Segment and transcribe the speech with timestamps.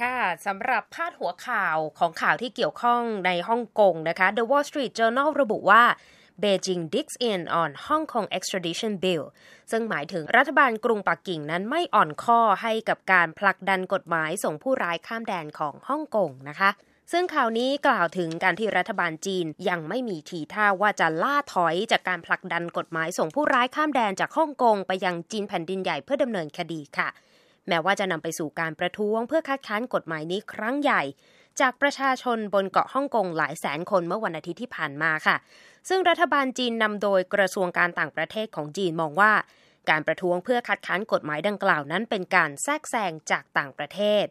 [0.00, 5.84] ค่ะสำหรับพาดหัวข่าวของข่าวที่เกี่ยวข้องในฮ่องกงนะคะ The Wall Street Journal ระบุว่า
[6.42, 9.24] Beijing digs in on Hong Kong extradition bill
[9.70, 16.70] ซึ่งหมายถึงรัฐบาลกรุงปักกิ่งนั้นไม่อ่อนข้อให้กับการผลักดันกฎหมายส่งผู้ร้ายข้ามแดนของฮ่องกงนะคะ
[17.12, 27.08] ซึ่งข่าวนี้กล่าวถึงการที่รัฐบาลจีนยังไม่มีทีท่าว่าจะล่าถอยจากการผลักดันกฎหมายส่งผู้ร้ายข้ามแดนจากฮ่องกงไปยังจีนแผ่นดินใหญ่เพื่อดำเนินคดีค่ะ
[27.68, 31.02] แม้ว่าจะนำไปสู่การประท้วงเพื่อคัดค้านกฎหมายนี้ครั้งใหญ่
[31.60, 35.36] จากประชาชนบนเกาะฮ่องกงหลายแสนคนเมื่อวันอาทิตย์ที่ผ่านมาค่ะ
[35.88, 39.32] ซึ่งรัฐบาลจีนนำโดยกระทรวงการต่างประเทศของจีนมองว่า
[39.90, 44.24] การประท้วงเพื่อคัดค้านกฎหมายดังกล่าวนั้นเป็นการแทรกแซงจากต่างประเทศ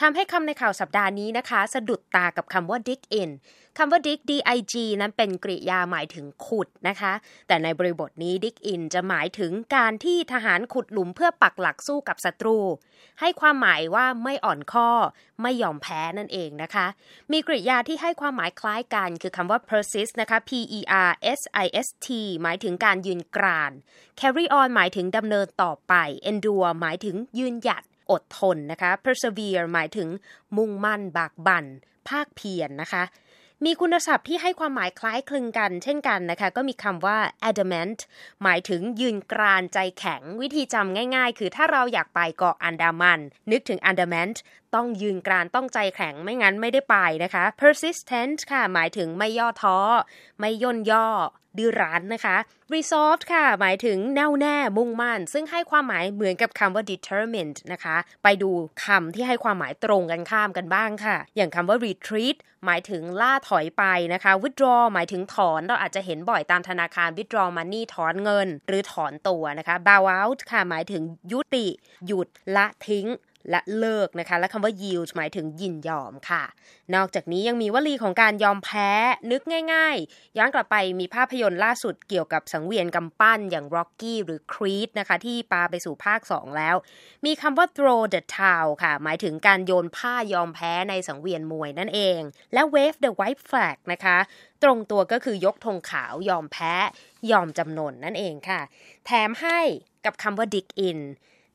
[0.00, 3.30] ทำให้คำในข่าวสัปดาห์นี้นะคะ สะดุดตากับคำว่า dig in
[3.78, 7.12] คำว่า dig dig นั้นเป็นกริยาหมายถึงขุดนะคะ
[7.46, 12.58] แต่ในบริบทนี้ dig in จะหมายถึงการที่ทหารขุดหลุมเพื่อปักหลักสู้กับศัตรู
[13.20, 14.90] ให้ความหมายว่าไม่อ่อนข้อ
[15.42, 16.86] ไม่ยอมแพ้นั่นเองนะคะ
[17.32, 22.08] มีกริยาที่ให้ความหมายคล้ายกันคือคำว่า persist นะคะ p e r s i s t
[22.42, 23.72] หมายถึงการยืนกราน
[24.20, 25.94] carry on หมายถึงดำเนินต่อไป
[26.30, 30.08] endure หมายถึงยืนหยัด อดทนนะคะ persevere หมายถึง
[30.56, 31.64] มุ่งมั่น บากบัน่น
[32.08, 33.04] ภาคเพียรนนะคะ
[33.64, 37.18] มีคุณศัพท์ที่ให้ความหมายคล้ายคลึงกัน เช่นกันนะคะ ก็มีคำว่า
[37.48, 37.98] adamant
[38.42, 44.36] หมายถึงยืนกรานใจแข็ง วิธีจำง่ายๆ คือถ้าเราอยากไปเกาะอันดามัน นึกถึง adamant
[44.76, 49.78] ต้องยืนกรานต้องใจแข็งไม่งั้นไม่ได้ไปนะคะ persistent ค่ะ หมายถึงไม่ย่อท้อ
[50.40, 51.08] ไม่ย่นย่อ
[51.58, 52.36] ดื้อรั้นนะคะ
[52.74, 58.50] resolved ค่ะ หมายถึงแน่วแน่มุ่งมั่น ซึ่งให้ความหมายเหมือนกับคำว่า determined นะคะ ไปดู
[58.84, 71.02] คำที่ให้ความหมายตรงกันข้ามกันบ้างค่ะ อย่างคำว่า retreat หมายถึงล่าถอยไปนะคะ withdraw หมายถึงถอน เราอาจจะเห็นบ่อยตามธนาคาร withdraw money ถอนเงิน หรือถอนตัวนะคะ bow out ค่ะ หมายถึง
[71.32, 71.66] ยุติ
[72.06, 73.06] หยุดละทิ้ง
[73.50, 76.44] และเลิกนะคะ และคำว่า yield หมายถึงยินยอมค่ะ
[76.94, 78.90] นอกจากนี้ยังมีวลีของการยอมแพ้
[79.30, 79.42] นึก
[79.74, 86.76] ง่ายๆ ย้อนกลับไปมีภาพยนตร์ล่าสุดเกี่ยวกับสังเวียนกำปั้นอย่าง Rocky หรือ Creed นะคะ ที่ปาไปสู่ภาค 2 แล้ว
[87.24, 92.20] มีคำว่า throw the towel ค่ะ หมายถึงการโยนผ้ายอมแพ้ในสังเวียนมวยนั่นเอง
[92.52, 94.18] และ wave the white flag นะคะ
[94.62, 96.74] ตรงตัวก็คือยกธงขาวยอมแพ้
[97.30, 98.60] ยอมจำนนนั่นเองค่ะ
[99.06, 99.60] แถมให้
[100.04, 101.00] กับคำว่า dig in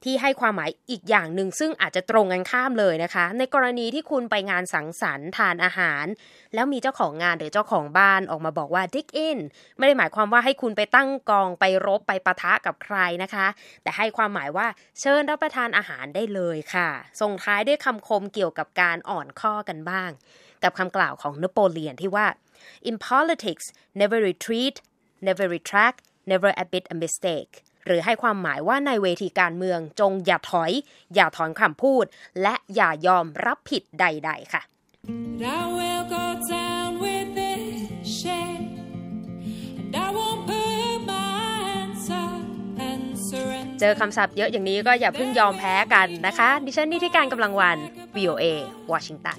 [0.04, 6.06] ที่ให้ความหมายอีกอย่างหนึ่งซึ่งอาจจะตรงกันข้ามเลยนะคะ ในกรณีที่คุณไปงานสังสรรค์ทานอาหาร
[6.54, 9.40] แล้วมีเจ้าของงานหรือเจ้าของบ้านออกมาบอกว่า dig in
[9.78, 13.48] ไม่ได้หมายความว่าให้คุณไปตั้งกองไปรบไปปะทะกับใครนะคะ
[13.84, 14.68] แต่ให้ความหมายว่า
[15.00, 16.90] เชิญรับประทานอาหารได้เลยค่ะ
[17.22, 20.10] ส่งท้ายด้วยคำคมเกี่ยวกับการอ่อนข้อกันบ้าง
[20.64, 22.28] กับคำกล่าวของนโปเลียนที่ว่า
[22.90, 23.66] in politics
[24.00, 24.76] never retreat
[25.28, 26.00] never retract
[26.32, 27.54] never admit a mistake
[27.86, 30.72] หรือให้ความหมายว่าในเวทีการเมืองจงอย่าถอย
[31.16, 32.06] อย่าถอนคำพูด
[32.42, 34.62] และอย่ายอมรับผิดใด ๆ ค่ะ
[43.80, 47.78] เจอคำศัพท์เยอะอย่างนี้ก็อย่าเพิ่งยอมแพ้กันนะคะ ดิฉันนี่ที่การกำลังวัน
[48.16, 48.46] VOA
[48.92, 49.38] วอชิงตัน